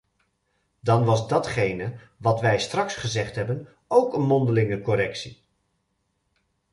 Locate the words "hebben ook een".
3.35-4.21